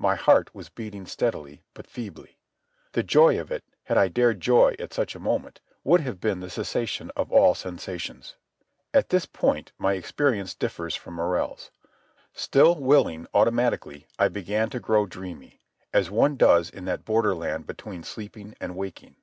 [0.00, 2.40] My heart was beating steadily but feebly.
[2.90, 6.40] The joy of it, had I dared joy at such a moment, would have been
[6.40, 8.34] the cessation of sensations.
[8.92, 11.70] At this point my experience differs from Morrell's.
[12.32, 15.60] Still willing automatically, I began to grow dreamy,
[15.92, 19.18] as one does in that borderland between sleeping and waking.